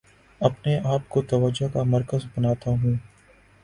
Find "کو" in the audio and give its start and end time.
1.09-1.21